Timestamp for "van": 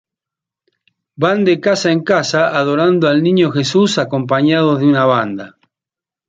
1.25-1.43